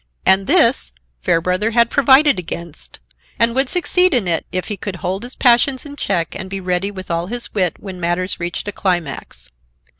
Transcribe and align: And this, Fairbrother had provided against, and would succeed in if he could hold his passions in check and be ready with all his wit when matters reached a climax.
And 0.25 0.47
this, 0.47 0.93
Fairbrother 1.21 1.69
had 1.69 1.91
provided 1.91 2.39
against, 2.39 2.99
and 3.37 3.53
would 3.53 3.69
succeed 3.69 4.15
in 4.15 4.27
if 4.51 4.67
he 4.67 4.75
could 4.75 4.95
hold 4.95 5.21
his 5.21 5.35
passions 5.35 5.85
in 5.85 5.95
check 5.95 6.33
and 6.33 6.49
be 6.49 6.59
ready 6.59 6.89
with 6.89 7.11
all 7.11 7.27
his 7.27 7.53
wit 7.53 7.75
when 7.79 7.99
matters 7.99 8.39
reached 8.39 8.67
a 8.67 8.71
climax. 8.71 9.51